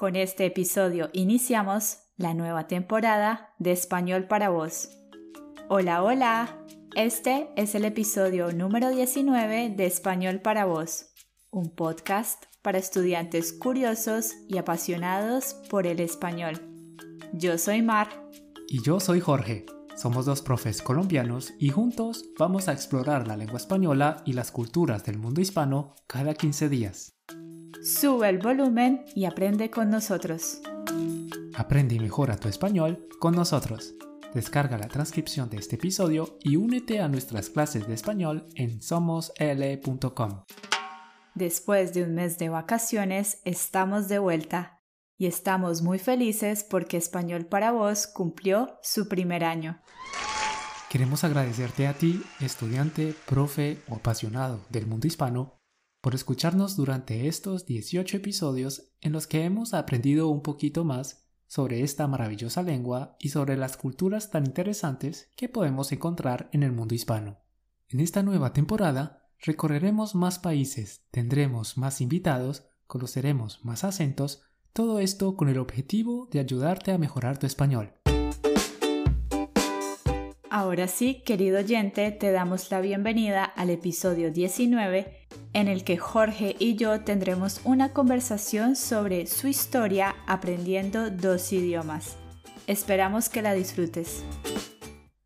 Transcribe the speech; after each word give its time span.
Con 0.00 0.16
este 0.16 0.46
episodio 0.46 1.10
iniciamos 1.12 1.98
la 2.16 2.32
nueva 2.32 2.66
temporada 2.66 3.52
de 3.58 3.72
Español 3.72 4.26
para 4.28 4.48
Vos. 4.48 4.88
Hola, 5.68 6.02
hola. 6.02 6.56
Este 6.96 7.50
es 7.54 7.74
el 7.74 7.84
episodio 7.84 8.50
número 8.50 8.88
19 8.88 9.74
de 9.76 9.84
Español 9.84 10.40
para 10.40 10.64
Vos, 10.64 11.10
un 11.50 11.68
podcast 11.68 12.46
para 12.62 12.78
estudiantes 12.78 13.52
curiosos 13.52 14.32
y 14.48 14.56
apasionados 14.56 15.52
por 15.68 15.86
el 15.86 16.00
español. 16.00 16.54
Yo 17.34 17.58
soy 17.58 17.82
Mar. 17.82 18.08
Y 18.68 18.82
yo 18.82 19.00
soy 19.00 19.20
Jorge. 19.20 19.66
Somos 19.98 20.24
dos 20.24 20.40
profes 20.40 20.80
colombianos 20.80 21.52
y 21.58 21.68
juntos 21.68 22.24
vamos 22.38 22.68
a 22.68 22.72
explorar 22.72 23.28
la 23.28 23.36
lengua 23.36 23.58
española 23.58 24.22
y 24.24 24.32
las 24.32 24.50
culturas 24.50 25.04
del 25.04 25.18
mundo 25.18 25.42
hispano 25.42 25.94
cada 26.06 26.32
15 26.32 26.70
días. 26.70 27.19
Sube 27.98 28.28
el 28.28 28.38
volumen 28.38 29.04
y 29.16 29.24
aprende 29.24 29.68
con 29.68 29.90
nosotros. 29.90 30.60
Aprende 31.56 31.96
y 31.96 31.98
mejora 31.98 32.36
tu 32.36 32.46
español 32.48 33.08
con 33.18 33.34
nosotros. 33.34 33.94
Descarga 34.32 34.78
la 34.78 34.86
transcripción 34.86 35.50
de 35.50 35.56
este 35.56 35.74
episodio 35.74 36.38
y 36.40 36.54
únete 36.54 37.00
a 37.00 37.08
nuestras 37.08 37.50
clases 37.50 37.88
de 37.88 37.94
español 37.94 38.46
en 38.54 38.80
somosl.com. 38.80 40.44
Después 41.34 41.92
de 41.92 42.04
un 42.04 42.14
mes 42.14 42.38
de 42.38 42.48
vacaciones, 42.48 43.40
estamos 43.44 44.06
de 44.08 44.20
vuelta 44.20 44.78
y 45.18 45.26
estamos 45.26 45.82
muy 45.82 45.98
felices 45.98 46.62
porque 46.62 46.96
Español 46.96 47.46
para 47.46 47.72
Vos 47.72 48.06
cumplió 48.06 48.78
su 48.82 49.08
primer 49.08 49.42
año. 49.42 49.82
Queremos 50.88 51.24
agradecerte 51.24 51.88
a 51.88 51.94
ti, 51.94 52.22
estudiante, 52.40 53.16
profe 53.26 53.82
o 53.88 53.96
apasionado 53.96 54.60
del 54.70 54.86
mundo 54.86 55.08
hispano, 55.08 55.59
por 56.00 56.14
escucharnos 56.14 56.76
durante 56.76 57.28
estos 57.28 57.66
18 57.66 58.16
episodios 58.16 58.92
en 59.00 59.12
los 59.12 59.26
que 59.26 59.44
hemos 59.44 59.74
aprendido 59.74 60.28
un 60.28 60.42
poquito 60.42 60.84
más 60.84 61.26
sobre 61.46 61.82
esta 61.82 62.06
maravillosa 62.06 62.62
lengua 62.62 63.16
y 63.18 63.30
sobre 63.30 63.56
las 63.56 63.76
culturas 63.76 64.30
tan 64.30 64.46
interesantes 64.46 65.30
que 65.36 65.48
podemos 65.48 65.92
encontrar 65.92 66.48
en 66.52 66.62
el 66.62 66.72
mundo 66.72 66.94
hispano. 66.94 67.38
En 67.88 68.00
esta 68.00 68.22
nueva 68.22 68.52
temporada 68.52 69.28
recorreremos 69.40 70.14
más 70.14 70.38
países, 70.38 71.06
tendremos 71.10 71.76
más 71.76 72.00
invitados, 72.00 72.64
conoceremos 72.86 73.64
más 73.64 73.84
acentos, 73.84 74.42
todo 74.72 75.00
esto 75.00 75.36
con 75.36 75.48
el 75.48 75.58
objetivo 75.58 76.28
de 76.30 76.38
ayudarte 76.38 76.92
a 76.92 76.98
mejorar 76.98 77.38
tu 77.38 77.46
español. 77.46 77.94
Ahora 80.48 80.88
sí, 80.88 81.22
querido 81.24 81.58
oyente, 81.58 82.10
te 82.12 82.32
damos 82.32 82.70
la 82.70 82.80
bienvenida 82.80 83.44
al 83.44 83.70
episodio 83.70 84.30
19 84.30 85.19
en 85.52 85.68
el 85.68 85.84
que 85.84 85.96
Jorge 85.96 86.56
y 86.58 86.76
yo 86.76 87.00
tendremos 87.00 87.60
una 87.64 87.92
conversación 87.92 88.76
sobre 88.76 89.26
su 89.26 89.48
historia 89.48 90.14
aprendiendo 90.26 91.10
dos 91.10 91.52
idiomas. 91.52 92.16
Esperamos 92.66 93.28
que 93.28 93.42
la 93.42 93.52
disfrutes. 93.52 94.24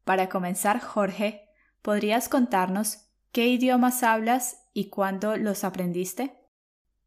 Para 0.04 0.28
comenzar, 0.28 0.80
Jorge, 0.80 1.48
¿podrías 1.82 2.28
contarnos 2.28 2.98
qué 3.32 3.48
idiomas 3.48 4.02
hablas 4.02 4.58
y 4.72 4.88
cuándo 4.88 5.36
los 5.36 5.64
aprendiste? 5.64 6.34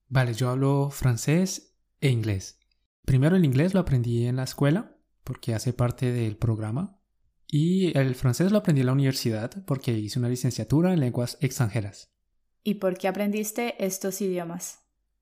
Vale, 0.07 0.33
yo 0.33 0.49
hablo 0.49 0.89
francés 0.89 1.75
e 2.01 2.09
inglés. 2.09 2.59
Primero 3.05 3.35
el 3.35 3.45
inglés 3.45 3.73
lo 3.73 3.79
aprendí 3.79 4.25
en 4.25 4.35
la 4.35 4.43
escuela 4.43 4.97
porque 5.23 5.53
hace 5.53 5.73
parte 5.73 6.11
del 6.11 6.37
programa 6.37 6.99
y 7.47 7.97
el 7.97 8.15
francés 8.15 8.51
lo 8.51 8.59
aprendí 8.59 8.81
en 8.81 8.87
la 8.87 8.93
universidad 8.93 9.63
porque 9.65 9.93
hice 9.93 10.19
una 10.19 10.29
licenciatura 10.29 10.93
en 10.93 10.99
lenguas 10.99 11.37
extranjeras. 11.41 12.16
¿Y 12.67 12.73
por 12.73 12.97
qué 12.97 13.07
aprendiste 13.07 13.81
estos 13.85 14.19
idiomas? 14.19 14.79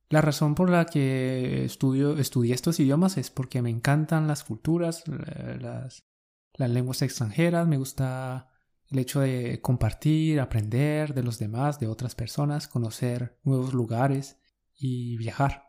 La 0.09 0.19
razón 0.19 0.55
por 0.55 0.71
la 0.71 0.85
que 0.85 1.63
estudio, 1.63 2.17
estudié 2.17 2.55
estos 2.55 2.79
idiomas 2.79 3.17
es 3.17 3.29
porque 3.29 3.61
me 3.61 3.69
encantan 3.69 4.25
las 4.25 4.43
culturas, 4.43 5.03
las, 5.07 6.07
las 6.55 6.69
lenguas 6.71 7.03
extranjeras, 7.03 7.67
me 7.67 7.77
gusta 7.77 8.49
el 8.87 8.97
hecho 8.97 9.19
de 9.19 9.61
compartir, 9.61 10.39
aprender 10.39 11.13
de 11.13 11.21
los 11.21 11.37
demás, 11.37 11.79
de 11.79 11.85
otras 11.85 12.15
personas, 12.15 12.67
conocer 12.67 13.37
nuevos 13.43 13.75
lugares 13.75 14.39
y 14.75 15.15
viajar. 15.17 15.65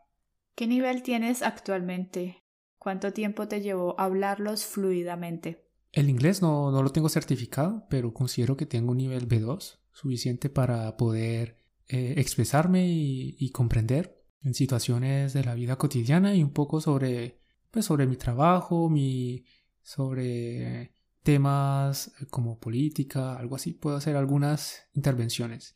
¿Qué 0.55 0.67
nivel 0.67 1.03
tienes 1.03 1.43
actualmente? 1.43 2.43
¿Cuánto 2.79 3.13
tiempo 3.13 3.49
te 3.49 3.61
llevó 3.61 4.01
hablarlos 4.01 4.65
fluidamente? 4.65 5.69
El 5.93 6.09
inglés 6.09 6.41
no, 6.41 6.71
no 6.71 6.83
lo 6.83 6.91
tengo 6.91 7.11
certificado, 7.11 7.87
pero 7.91 8.15
considero 8.15 8.57
que 8.57 8.65
tengo 8.65 8.93
un 8.93 8.97
nivel 8.97 9.29
B2, 9.29 9.79
suficiente 9.93 10.49
para 10.49 10.97
poder 10.97 11.66
eh, 11.89 12.15
expresarme 12.17 12.87
y, 12.89 13.51
comprender 13.51 14.25
en 14.43 14.55
situaciones 14.55 15.33
de 15.33 15.45
la 15.45 15.55
vida 15.55 15.77
cotidiana 15.77 16.35
y 16.35 16.43
un 16.43 16.53
poco 16.53 16.81
sobre, 16.81 17.41
pues, 17.71 17.85
sobre 17.85 18.07
mi 18.07 18.17
trabajo, 18.17 18.89
mi, 18.91 19.45
sobre 19.83 20.93
temas 21.23 22.13
como 22.31 22.59
política, 22.59 23.37
algo 23.37 23.57
así. 23.57 23.73
Puedo 23.73 23.97
hacer 23.97 24.17
algunas 24.17 24.89
intervenciones. 24.95 25.75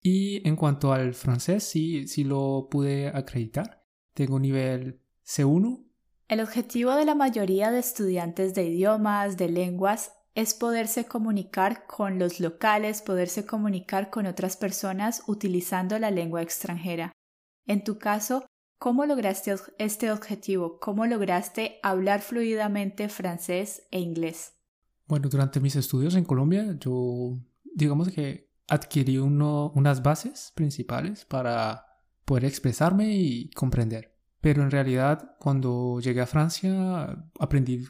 Y 0.00 0.46
en 0.46 0.56
cuanto 0.56 0.92
al 0.92 1.14
francés, 1.14 1.64
sí, 1.64 2.08
sí 2.08 2.24
lo 2.24 2.68
pude 2.70 3.08
acreditar. 3.08 3.84
Tengo 4.14 4.40
nivel 4.40 5.00
C1. 5.24 5.84
El 6.28 6.40
objetivo 6.40 6.94
de 6.96 7.04
la 7.04 7.14
mayoría 7.14 7.70
de 7.70 7.78
estudiantes 7.78 8.54
de 8.54 8.64
idiomas, 8.64 9.36
de 9.36 9.48
lenguas, 9.48 10.12
es 10.34 10.54
poderse 10.54 11.04
comunicar 11.04 11.86
con 11.86 12.18
los 12.18 12.40
locales, 12.40 13.02
poderse 13.02 13.44
comunicar 13.44 14.10
con 14.10 14.26
otras 14.26 14.56
personas 14.56 15.22
utilizando 15.26 15.98
la 15.98 16.10
lengua 16.10 16.42
extranjera. 16.42 17.12
En 17.66 17.84
tu 17.84 17.98
caso, 17.98 18.46
¿cómo 18.78 19.04
lograste 19.06 19.54
este 19.78 20.10
objetivo? 20.10 20.78
¿Cómo 20.80 21.06
lograste 21.06 21.78
hablar 21.82 22.20
fluidamente 22.22 23.08
francés 23.08 23.82
e 23.90 24.00
inglés? 24.00 24.54
Bueno, 25.06 25.28
durante 25.28 25.60
mis 25.60 25.76
estudios 25.76 26.14
en 26.14 26.24
Colombia, 26.24 26.76
yo 26.80 27.38
digamos 27.74 28.08
que 28.08 28.50
adquirí 28.68 29.18
unas 29.18 30.02
bases 30.02 30.52
principales 30.54 31.24
para 31.24 31.86
poder 32.24 32.46
expresarme 32.46 33.14
y 33.14 33.50
comprender. 33.50 34.16
Pero 34.40 34.62
en 34.62 34.70
realidad, 34.70 35.36
cuando 35.38 36.00
llegué 36.00 36.20
a 36.20 36.26
Francia, 36.26 37.28
aprendí, 37.38 37.86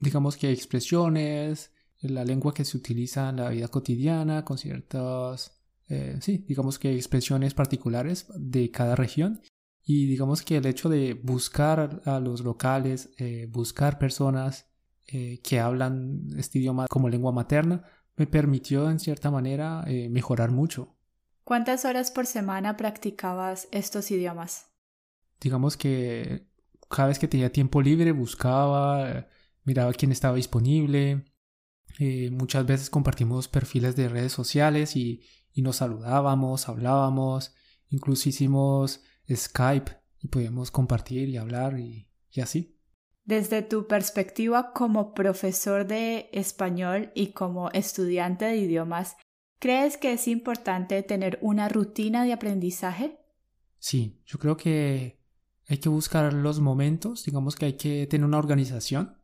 digamos 0.00 0.36
que 0.36 0.50
expresiones, 0.50 1.72
la 2.08 2.24
lengua 2.24 2.54
que 2.54 2.64
se 2.64 2.76
utiliza 2.76 3.28
en 3.28 3.36
la 3.36 3.48
vida 3.50 3.68
cotidiana, 3.68 4.44
con 4.44 4.58
ciertas, 4.58 5.60
eh, 5.88 6.18
sí, 6.20 6.44
digamos 6.46 6.78
que 6.78 6.94
expresiones 6.94 7.54
particulares 7.54 8.26
de 8.34 8.70
cada 8.70 8.96
región. 8.96 9.40
Y 9.84 10.06
digamos 10.06 10.42
que 10.42 10.56
el 10.56 10.66
hecho 10.66 10.88
de 10.88 11.14
buscar 11.14 12.02
a 12.04 12.18
los 12.18 12.40
locales, 12.40 13.10
eh, 13.18 13.46
buscar 13.48 13.98
personas 13.98 14.66
eh, 15.06 15.40
que 15.42 15.60
hablan 15.60 16.28
este 16.36 16.58
idioma 16.58 16.86
como 16.88 17.08
lengua 17.08 17.30
materna, 17.32 17.84
me 18.16 18.26
permitió 18.26 18.90
en 18.90 18.98
cierta 18.98 19.30
manera 19.30 19.84
mejorar 20.08 20.50
mucho. 20.50 20.96
¿Cuántas 21.44 21.84
horas 21.84 22.10
por 22.10 22.24
semana 22.24 22.76
practicabas 22.76 23.68
estos 23.72 24.10
idiomas? 24.10 24.70
Digamos 25.38 25.76
que 25.76 26.48
cada 26.88 27.08
vez 27.08 27.18
que 27.18 27.28
tenía 27.28 27.52
tiempo 27.52 27.82
libre 27.82 28.12
buscaba, 28.12 29.28
miraba 29.64 29.92
quién 29.92 30.12
estaba 30.12 30.36
disponible, 30.36 31.26
eh, 31.98 32.30
muchas 32.30 32.66
veces 32.66 32.90
compartimos 32.90 33.48
perfiles 33.48 33.96
de 33.96 34.08
redes 34.08 34.32
sociales 34.32 34.96
y, 34.96 35.22
nos 35.56 35.76
saludábamos, 35.76 36.68
hablábamos, 36.68 37.54
incluso 37.88 38.28
hicimos 38.28 39.02
Skype 39.34 39.90
y 40.18 40.28
podíamos 40.28 40.70
compartir 40.70 41.30
y 41.30 41.38
hablar 41.38 41.78
y, 41.78 42.10
y 42.30 42.42
así. 42.42 42.78
Desde 43.24 43.62
tu 43.62 43.86
perspectiva 43.86 44.74
como 44.74 45.14
profesor 45.14 45.86
de 45.86 46.28
español 46.32 47.10
y 47.14 47.28
como 47.28 47.70
estudiante 47.70 48.44
de 48.44 48.58
idiomas, 48.58 49.16
¿crees 49.58 49.96
que 49.96 50.12
es 50.12 50.28
importante 50.28 51.02
tener 51.02 51.38
una 51.40 51.70
rutina 51.70 52.24
de 52.24 52.34
aprendizaje? 52.34 53.18
Sí, 53.78 54.20
yo 54.26 54.38
creo 54.38 54.58
que 54.58 55.22
hay 55.68 55.78
que 55.78 55.88
buscar 55.88 56.34
los 56.34 56.60
momentos, 56.60 57.24
digamos 57.24 57.56
que 57.56 57.64
hay 57.64 57.76
que 57.78 58.06
tener 58.06 58.26
una 58.26 58.38
organización 58.38 59.16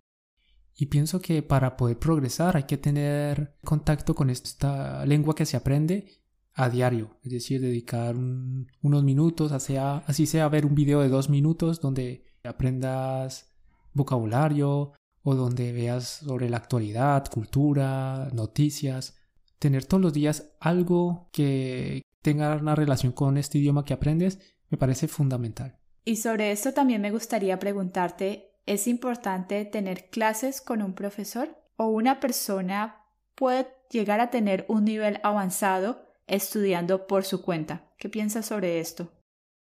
y 0.74 0.86
pienso 0.86 1.20
que 1.20 1.42
para 1.42 1.76
poder 1.76 1.98
progresar 1.98 2.56
hay 2.56 2.64
que 2.64 2.78
tener 2.78 3.56
contacto 3.62 4.14
con 4.14 4.30
esta 4.30 5.04
lengua 5.06 5.34
que 5.34 5.46
se 5.46 5.56
aprende 5.56 6.22
a 6.54 6.68
diario, 6.68 7.18
es 7.22 7.32
decir, 7.32 7.60
dedicar 7.60 8.14
unos 8.14 9.04
minutos, 9.04 9.52
así 9.52 10.26
sea 10.26 10.48
ver 10.48 10.66
un 10.66 10.74
video 10.74 11.00
de 11.00 11.08
dos 11.08 11.30
minutos 11.30 11.80
donde 11.80 12.26
aprendas 12.44 13.54
vocabulario 13.94 14.92
o 15.22 15.34
donde 15.34 15.72
veas 15.72 16.20
sobre 16.24 16.50
la 16.50 16.58
actualidad, 16.58 17.26
cultura, 17.30 18.28
noticias, 18.32 19.16
tener 19.58 19.84
todos 19.84 20.02
los 20.02 20.12
días 20.12 20.54
algo 20.60 21.30
que 21.32 22.02
tenga 22.20 22.56
una 22.56 22.74
relación 22.74 23.12
con 23.12 23.38
este 23.38 23.58
idioma 23.58 23.84
que 23.84 23.94
aprendes 23.94 24.38
me 24.68 24.78
parece 24.78 25.06
fundamental. 25.08 25.78
Y 26.04 26.16
sobre 26.16 26.50
esto 26.50 26.72
también 26.72 27.00
me 27.00 27.12
gustaría 27.12 27.58
preguntarte 27.58 28.51
es 28.66 28.86
importante 28.86 29.64
tener 29.64 30.10
clases 30.10 30.60
con 30.60 30.82
un 30.82 30.94
profesor 30.94 31.56
o 31.76 31.86
una 31.86 32.20
persona 32.20 33.04
puede 33.34 33.68
llegar 33.90 34.20
a 34.20 34.30
tener 34.30 34.64
un 34.68 34.84
nivel 34.84 35.20
avanzado 35.22 36.04
estudiando 36.26 37.06
por 37.06 37.24
su 37.24 37.42
cuenta. 37.42 37.92
¿Qué 37.98 38.08
piensas 38.08 38.46
sobre 38.46 38.80
esto? 38.80 39.12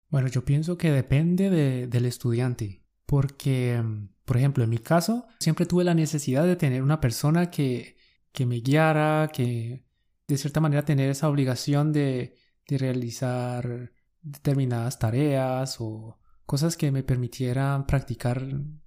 Bueno, 0.08 0.28
yo 0.28 0.44
pienso 0.44 0.78
que 0.78 0.90
depende 0.90 1.86
del 1.86 2.06
estudiante. 2.06 2.82
porque, 3.06 3.80
por 4.24 4.36
ejemplo, 4.36 4.64
en 4.64 4.70
mi 4.70 4.78
caso, 4.78 5.26
siempre 5.38 5.64
tuve 5.64 5.84
la 5.84 5.94
necesidad 5.94 6.44
de 6.44 6.56
tener 6.56 6.82
una 6.82 7.00
persona 7.00 7.50
que, 7.52 7.96
que 8.32 8.46
me 8.46 8.60
guiara, 8.60 9.30
que 9.32 9.84
de 10.26 10.36
cierta 10.36 10.60
manera 10.60 10.84
tener 10.84 11.08
esa 11.08 11.28
obligación 11.28 11.92
de, 11.92 12.34
de 12.68 12.78
realizar 12.78 13.92
determinadas 14.22 14.98
tareas 14.98 15.76
o 15.78 16.18
cosas 16.46 16.76
que 16.76 16.90
me 16.90 17.04
permitieran 17.04 17.86
practicar 17.86 18.42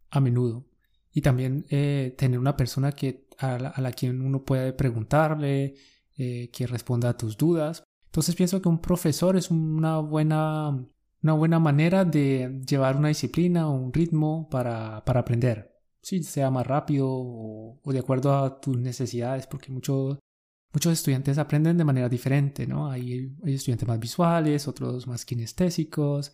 a 0.10 0.20
menudo. 0.20 0.66
Y 1.12 1.22
también 1.22 1.66
eh, 1.70 2.16
tener 2.18 2.40
una 2.40 2.56
persona 2.56 2.92
que, 2.92 3.28
a, 3.38 3.58
la, 3.58 3.92
quien 3.92 4.22
uno 4.22 4.44
puede 4.44 4.74
preguntarle, 4.74 5.76
eh, 6.18 6.50
que 6.52 6.68
responda 6.68 7.10
a 7.10 7.18
tus 7.18 7.38
dudas. 7.38 7.84
Entonces 8.06 8.36
pienso 8.36 8.62
que 8.62 8.70
un 8.70 8.82
profesor 8.82 9.38
es 9.38 9.52
una 9.52 10.00
buena, 10.00 10.70
una 11.22 11.34
buena 11.34 11.60
manera 11.60 12.06
de 12.06 12.62
llevar 12.68 12.98
una 12.98 13.08
disciplina 13.10 13.70
o 13.70 13.74
un 13.74 13.94
ritmo 13.94 14.50
para, 14.50 14.98
aprender. 14.98 15.72
Si 16.02 16.24
sea 16.24 16.50
más 16.52 16.66
rápido 16.66 17.08
o, 17.10 17.80
de 17.86 18.00
acuerdo 18.00 18.36
a 18.38 18.60
tus 18.60 18.78
necesidades, 18.78 19.48
porque 19.48 19.72
muchos 19.72 20.20
muchos 20.72 20.94
estudiantes 20.94 21.38
aprenden 21.40 21.78
de 21.78 21.84
manera 21.84 22.10
diferente, 22.10 22.68
¿no? 22.68 22.92
Hay, 22.92 23.36
hay, 23.44 23.54
estudiantes 23.54 23.88
más 23.88 24.00
visuales, 24.00 24.68
otros 24.68 25.08
más 25.08 25.26
kinestésicos, 25.26 26.32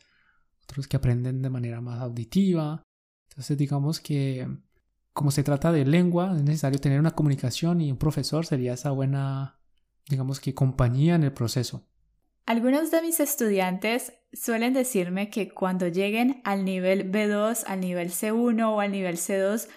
otros 0.63 0.87
que 0.87 0.97
aprenden 0.97 1.41
de 1.41 1.49
manera 1.49 1.81
más 1.81 2.01
auditiva. 2.01 2.83
Entonces 3.35 3.57
digamos 3.57 3.99
que 3.99 4.47
como 5.15 5.31
se 5.31 5.43
trata 5.43 5.71
de 5.71 5.85
lengua, 5.85 6.33
es 6.35 6.43
necesario 6.43 6.77
tener 6.77 6.99
una 6.99 7.11
comunicación 7.11 7.79
y 7.79 7.89
un 7.89 7.97
profesor 7.97 8.45
sería 8.45 8.73
esa 8.73 8.91
buena, 8.91 9.57
digamos 10.09 10.41
que 10.41 10.53
compañía 10.53 11.15
en 11.15 11.23
el 11.23 11.31
proceso. 11.31 11.87
Algunos 12.45 12.91
de 12.91 13.01
mis 13.01 13.21
estudiantes 13.21 14.11
suelen 14.33 14.73
decirme 14.73 15.29
que 15.29 15.49
cuando 15.49 15.87
lleguen 15.87 16.41
al 16.43 16.65
nivel 16.65 17.09
B2, 17.09 17.63
al 17.65 17.79
nivel 17.79 18.11
C1 18.11 18.61
o 18.65 18.81
al 18.81 18.91
nivel 18.91 19.15
C2, 19.15 19.69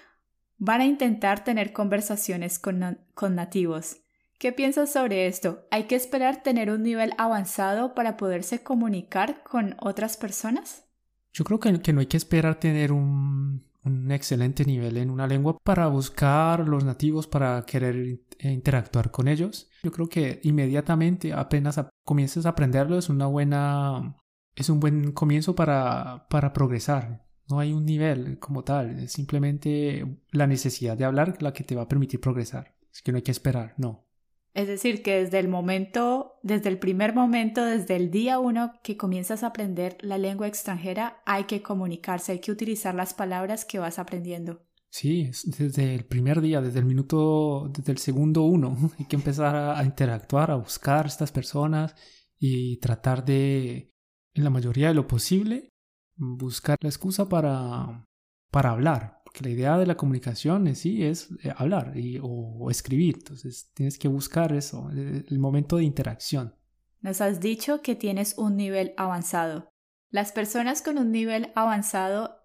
van 0.56 0.80
a 0.80 0.86
intentar 0.86 1.44
tener 1.44 1.72
conversaciones 1.72 2.58
con, 2.58 2.98
con 3.14 3.36
nativos. 3.36 3.98
¿Qué 4.38 4.52
piensas 4.52 4.92
sobre 4.92 5.28
esto? 5.28 5.68
¿Hay 5.70 5.84
que 5.84 5.94
esperar 5.94 6.42
tener 6.42 6.72
un 6.72 6.82
nivel 6.82 7.12
avanzado 7.16 7.94
para 7.94 8.16
poderse 8.16 8.64
comunicar 8.64 9.44
con 9.44 9.76
otras 9.78 10.16
personas? 10.16 10.87
Yo 11.32 11.44
creo 11.44 11.60
que, 11.60 11.92
no 11.92 12.00
hay 12.00 12.06
que 12.06 12.16
esperar 12.16 12.58
tener 12.58 12.92
un, 12.92 13.64
excelente 14.10 14.64
nivel 14.64 14.96
en 14.96 15.10
una 15.10 15.26
lengua 15.26 15.56
para 15.62 15.86
buscar 15.86 16.68
los 16.68 16.84
nativos, 16.84 17.26
para 17.26 17.64
querer 17.64 18.20
interactuar 18.40 19.10
con 19.10 19.28
ellos. 19.28 19.70
Yo 19.82 19.92
creo 19.92 20.08
que 20.08 20.40
inmediatamente, 20.42 21.32
apenas 21.32 21.80
comiences 22.04 22.46
a 22.46 22.50
aprenderlo, 22.50 22.98
es 22.98 23.08
una 23.08 23.26
buena, 23.26 24.16
es 24.54 24.68
un 24.68 24.80
buen 24.80 25.12
comienzo 25.12 25.54
para, 25.54 26.26
para 26.28 26.52
progresar. 26.52 27.26
No 27.48 27.60
hay 27.60 27.72
un 27.72 27.86
nivel 27.86 28.38
como 28.38 28.62
tal, 28.62 28.98
es 28.98 29.12
simplemente 29.12 30.20
la 30.32 30.46
necesidad 30.46 30.98
de 30.98 31.04
hablar 31.04 31.42
la 31.42 31.52
que 31.54 31.64
te 31.64 31.74
va 31.74 31.82
a 31.82 31.88
permitir 31.88 32.20
progresar. 32.20 32.74
Es 32.92 33.00
que 33.00 33.12
no 33.12 33.16
hay 33.16 33.22
que 33.22 33.30
esperar, 33.30 33.74
no. 33.78 34.07
Es 34.54 34.66
decir, 34.66 35.02
que 35.02 35.22
desde 35.22 35.38
el 35.38 35.48
momento, 35.48 36.38
desde 36.42 36.68
el 36.68 36.78
primer 36.78 37.14
momento, 37.14 37.64
desde 37.64 37.96
el 37.96 38.10
día 38.10 38.38
uno 38.38 38.72
que 38.82 38.96
comienzas 38.96 39.42
a 39.42 39.48
aprender 39.48 39.96
la 40.00 40.18
lengua 40.18 40.48
extranjera, 40.48 41.22
hay 41.26 41.44
que 41.44 41.62
comunicarse, 41.62 42.32
hay 42.32 42.40
que 42.40 42.52
utilizar 42.52 42.94
las 42.94 43.14
palabras 43.14 43.64
que 43.64 43.78
vas 43.78 43.98
aprendiendo. 43.98 44.68
Sí, 44.90 45.30
desde 45.44 45.94
el 45.94 46.06
primer 46.06 46.40
día, 46.40 46.60
desde 46.60 46.78
el 46.78 46.86
minuto, 46.86 47.70
desde 47.76 47.92
el 47.92 47.98
segundo 47.98 48.42
uno, 48.42 48.76
hay 48.98 49.04
que 49.04 49.16
empezar 49.16 49.54
a, 49.54 49.84
interactuar, 49.84 50.50
a 50.50 50.56
buscar 50.56 51.06
estas 51.06 51.30
personas 51.30 51.94
y 52.38 52.78
tratar 52.78 53.24
de, 53.24 53.92
en 54.34 54.44
la 54.44 54.50
mayoría 54.50 54.88
de 54.88 54.94
lo 54.94 55.06
posible, 55.06 55.70
buscar 56.16 56.78
la 56.80 56.88
excusa 56.88 57.28
para, 57.28 58.06
para 58.50 58.70
hablar, 58.70 59.17
porque 59.28 59.44
la 59.44 59.50
idea 59.50 59.76
de 59.76 59.84
la 59.84 59.98
comunicación 59.98 60.66
en 60.68 60.74
sí 60.74 61.04
es 61.04 61.28
eh, 61.44 61.52
hablar 61.54 61.92
o, 62.22 62.70
escribir. 62.70 63.16
Entonces 63.18 63.70
tienes 63.74 63.98
que 63.98 64.08
buscar 64.08 64.54
eso, 64.54 64.88
el, 64.90 65.38
momento 65.38 65.76
de 65.76 65.84
interacción. 65.84 66.54
Nos 67.02 67.20
has 67.20 67.38
dicho 67.38 67.82
que 67.82 67.94
tienes 67.94 68.38
un 68.38 68.56
nivel 68.56 68.94
avanzado. 68.96 69.68
¿Las 70.10 70.32
personas 70.32 70.80
con 70.80 70.96
un 70.96 71.12
nivel 71.12 71.52
avanzado 71.54 72.38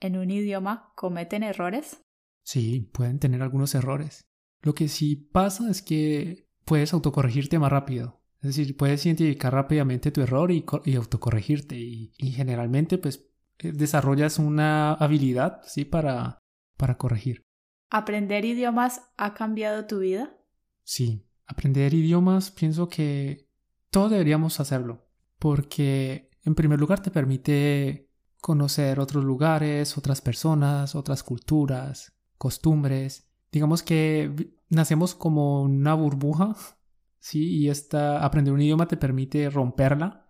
en 0.00 0.16
un 0.16 0.30
idioma 0.30 0.94
cometen 0.96 1.42
errores? 1.42 2.00
Sí, 2.44 2.88
pueden 2.94 3.18
tener 3.18 3.42
algunos 3.42 3.74
errores. 3.74 4.22
Lo 4.62 4.74
que 4.74 4.88
sí 4.88 5.16
pasa 5.16 5.70
es 5.70 5.82
que 5.82 6.48
puedes 6.64 6.94
autocorregirte 6.94 7.58
más 7.58 7.70
rápido. 7.70 8.22
Es 8.40 8.56
decir, 8.56 8.74
puedes 8.74 9.04
identificar 9.04 9.52
rápidamente 9.52 10.10
tu 10.10 10.22
error 10.22 10.50
y, 10.50 10.64
autocorregirte. 10.96 11.76
Y, 11.76 12.14
y, 12.16 12.30
generalmente, 12.32 12.96
pues 12.96 13.31
desarrollas 13.62 14.38
una 14.38 14.94
habilidad, 14.94 15.60
¿sí? 15.64 15.84
Para, 15.84 16.38
para 16.76 16.96
corregir. 16.98 17.42
¿Aprender 17.90 18.44
idiomas 18.44 19.02
ha 19.16 19.34
cambiado 19.34 19.86
tu 19.86 20.00
vida? 20.00 20.34
Sí, 20.82 21.26
aprender 21.46 21.94
idiomas 21.94 22.50
pienso 22.50 22.88
que 22.88 23.48
todos 23.90 24.10
deberíamos 24.10 24.58
hacerlo, 24.60 25.06
porque 25.38 26.30
en 26.44 26.54
primer 26.54 26.80
lugar 26.80 27.02
te 27.02 27.10
permite 27.10 28.08
conocer 28.40 28.98
otros 28.98 29.24
lugares, 29.24 29.96
otras 29.96 30.20
personas, 30.20 30.94
otras 30.94 31.22
culturas, 31.22 32.12
costumbres. 32.38 33.30
Digamos 33.52 33.82
que 33.82 34.54
nacemos 34.68 35.14
como 35.14 35.62
una 35.62 35.94
burbuja, 35.94 36.56
¿sí? 37.20 37.58
Y 37.58 37.68
esta, 37.68 38.24
aprender 38.24 38.52
un 38.52 38.60
idioma 38.60 38.88
te 38.88 38.96
permite 38.96 39.48
romperla 39.50 40.28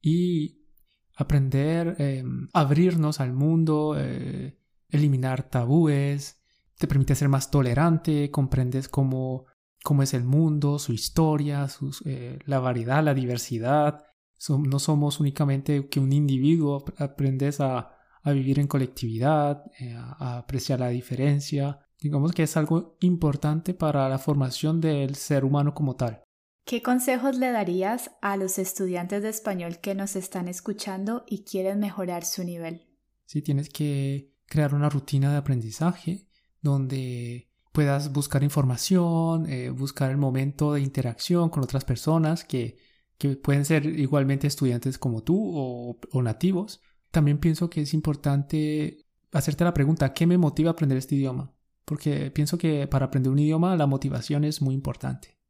y 0.00 0.61
aprender, 1.22 1.96
em, 1.98 2.48
abrirnos 2.52 3.20
al 3.20 3.32
mundo, 3.32 3.96
eh, 3.98 4.56
eliminar 4.88 5.48
tabúes, 5.48 6.42
te 6.78 6.86
permite 6.86 7.14
ser 7.14 7.28
más 7.28 7.50
tolerante, 7.50 8.30
comprendes 8.30 8.88
cómo, 8.88 9.46
cómo 9.82 10.02
es 10.02 10.14
el 10.14 10.24
mundo, 10.24 10.78
su 10.78 10.92
historia, 10.92 11.66
eh, 12.04 12.38
la 12.44 12.58
variedad, 12.60 13.02
la 13.02 13.14
diversidad. 13.14 14.04
no 14.48 14.78
somos 14.80 15.20
únicamente 15.20 15.88
que 15.88 16.00
un 16.00 16.12
individuo, 16.12 16.84
aprendes 16.98 17.60
a, 17.60 17.90
vivir 18.24 18.58
en 18.60 18.68
colectividad, 18.68 19.64
eh, 19.80 19.94
a 19.96 20.38
apreciar 20.38 20.80
la 20.80 20.88
diferencia. 20.88 21.80
Digamos 22.00 22.32
que 22.32 22.44
es 22.44 22.56
algo 22.56 22.96
importante 23.00 23.74
para 23.74 24.08
la 24.08 24.18
formación 24.18 24.80
del 24.80 25.14
ser 25.16 25.44
humano 25.44 25.74
como 25.74 25.96
tal. 25.96 26.22
¿Qué 26.64 26.80
consejos 26.80 27.36
le 27.36 27.50
darías 27.50 28.12
a 28.20 28.36
los 28.36 28.58
estudiantes 28.58 29.22
de 29.22 29.28
español 29.28 29.78
que 29.80 29.94
nos 29.94 30.14
están 30.14 30.46
escuchando 30.46 31.24
y 31.26 31.44
quieren 31.44 31.80
mejorar 31.80 32.24
su 32.24 32.44
nivel? 32.44 32.86
Sí, 33.26 33.42
tienes 33.42 33.68
que 33.68 34.32
crear 34.46 34.74
una 34.74 34.88
rutina 34.88 35.32
de 35.32 35.38
aprendizaje 35.38 36.28
donde 36.60 37.48
puedas 37.72 38.12
buscar 38.12 38.44
información, 38.44 39.50
eh, 39.50 39.70
buscar 39.70 40.10
el 40.10 40.18
momento 40.18 40.72
de 40.72 40.80
interacción 40.80 41.50
con 41.50 41.64
otras 41.64 41.84
personas 41.84 42.44
que, 42.44 42.76
pueden 43.44 43.64
ser 43.64 43.86
igualmente 43.86 44.48
estudiantes 44.48 44.98
como 44.98 45.22
tú 45.22 45.52
o, 45.54 45.96
o 46.10 46.22
nativos. 46.22 46.80
También 47.12 47.38
pienso 47.38 47.70
que 47.70 47.82
es 47.82 47.94
importante 47.94 49.06
hacerte 49.30 49.62
la 49.62 49.72
pregunta, 49.72 50.12
¿qué 50.12 50.26
me 50.26 50.38
motiva 50.38 50.70
a 50.70 50.72
aprender 50.72 50.98
este 50.98 51.14
idioma? 51.14 51.54
Porque 51.84 52.32
pienso 52.32 52.58
que 52.58 52.88
para 52.88 53.06
aprender 53.06 53.30
un 53.30 53.38
idioma 53.38 53.76
la 53.76 53.86
motivación 53.86 54.42
es 54.42 54.60
muy 54.60 54.74
importante 54.74 55.41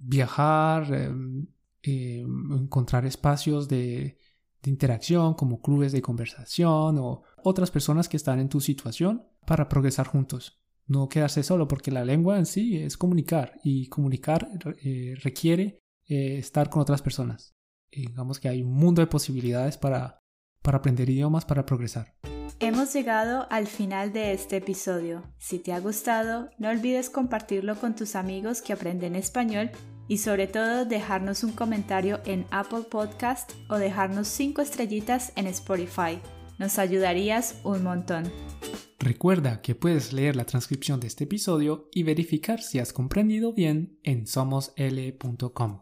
viajar, 0.00 0.92
em, 0.92 1.46
em, 1.82 2.26
encontrar 2.54 3.04
espacios 3.06 3.68
de, 3.68 4.18
interacción 4.62 5.32
como 5.32 5.62
clubes 5.62 5.90
de 5.90 6.02
conversación 6.02 6.98
o 6.98 7.22
otras 7.42 7.70
personas 7.70 8.10
que 8.10 8.18
están 8.18 8.40
en 8.40 8.50
tu 8.50 8.60
situación 8.60 9.24
para 9.46 9.70
progresar 9.70 10.06
juntos. 10.06 10.60
No 10.86 11.08
quedarse 11.08 11.42
solo 11.42 11.66
porque 11.66 11.90
la 11.90 12.04
lengua 12.04 12.36
en 12.38 12.44
sí 12.44 12.76
es 12.76 12.98
comunicar 12.98 13.54
y 13.64 13.86
comunicar 13.88 14.50
eh, 14.82 15.14
requiere 15.22 15.78
eh, 16.06 16.36
estar 16.36 16.68
con 16.68 16.82
otras 16.82 17.00
personas. 17.00 17.54
digamos 17.90 18.38
que 18.38 18.50
hay 18.50 18.62
un 18.62 18.74
mundo 18.74 19.00
de 19.00 19.06
posibilidades 19.06 19.78
para, 19.78 20.18
para 20.62 20.78
aprender 20.78 21.08
idiomas, 21.08 21.46
para 21.46 21.64
progresar. 21.64 22.14
Hemos 22.62 22.92
llegado 22.92 23.46
al 23.48 23.66
final 23.66 24.12
de 24.12 24.34
este 24.34 24.58
episodio. 24.58 25.22
Si 25.38 25.58
te 25.58 25.72
ha 25.72 25.80
gustado, 25.80 26.50
no 26.58 26.68
olvides 26.68 27.08
compartirlo 27.08 27.74
con 27.76 27.96
tus 27.96 28.14
amigos 28.14 28.60
que 28.60 28.74
aprenden 28.74 29.16
español 29.16 29.70
y 30.08 30.18
sobre 30.18 30.46
todo 30.46 30.84
dejarnos 30.84 31.42
un 31.42 31.52
comentario 31.52 32.20
en 32.26 32.44
Apple 32.50 32.82
Podcast 32.90 33.50
o 33.70 33.78
dejarnos 33.78 34.28
5 34.28 34.60
estrellitas 34.60 35.32
en 35.36 35.46
Spotify. 35.46 36.20
Nos 36.58 36.78
ayudarías 36.78 37.58
un 37.64 37.82
montón. 37.82 38.30
Recuerda 38.98 39.62
que 39.62 39.74
puedes 39.74 40.12
leer 40.12 40.36
la 40.36 40.44
transcripción 40.44 41.00
de 41.00 41.06
este 41.06 41.24
episodio 41.24 41.88
y 41.94 42.02
verificar 42.02 42.60
si 42.60 42.78
has 42.78 42.92
comprendido 42.92 43.54
bien 43.54 43.98
en 44.02 44.26
somosl.com. 44.26 45.80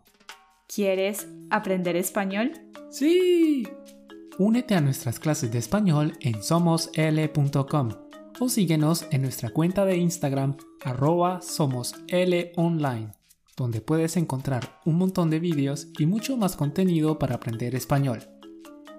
¿Quieres 0.73 1.26
aprender 1.50 1.97
español? 1.97 2.52
Sí. 2.90 3.66
Únete 4.38 4.76
a 4.76 4.80
nuestras 4.80 5.18
clases 5.18 5.50
de 5.50 5.59
español 5.59 6.12
en 6.21 6.45
somosl.com 6.45 7.88
o 8.38 8.49
síguenos 8.49 9.04
en 9.11 9.23
nuestra 9.23 9.50
cuenta 9.50 9.85
de 9.85 9.97
Instagram 9.97 10.57
arroba 10.85 11.42
somoslonline, 11.42 13.12
donde 13.57 13.80
puedes 13.80 14.16
encontrar 14.16 14.78
un 14.85 14.95
montón 14.95 15.28
de 15.30 15.40
vídeos 15.40 15.88
y 15.99 16.07
mucho 16.07 16.37
más 16.37 16.54
contenido 16.54 17.18
para 17.18 17.35
aprender 17.35 17.75
español. 17.75 18.21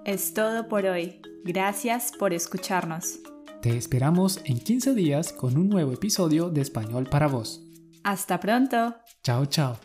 Es 0.04 0.34
todo 0.34 0.68
por 0.68 0.84
hoy. 0.84 1.22
Gracias 1.42 2.12
por 2.18 2.34
escucharnos. 2.34 3.20
Te 3.62 3.78
esperamos 3.78 4.40
en 4.44 4.58
15 4.60 4.94
días 4.94 5.32
con 5.32 5.56
un 5.56 5.70
nuevo 5.70 5.92
episodio 5.92 6.50
de 6.50 6.60
Español 6.60 7.08
para 7.10 7.28
vos. 7.28 7.62
Hasta 8.04 8.40
pronto. 8.40 8.96
Chao, 9.22 9.46
chao. 9.46 9.78